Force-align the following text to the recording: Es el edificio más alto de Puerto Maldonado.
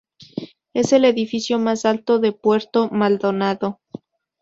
Es 0.73 0.93
el 0.93 1.05
edificio 1.05 1.59
más 1.59 1.85
alto 1.85 2.17
de 2.17 2.31
Puerto 2.31 2.89
Maldonado. 2.89 3.79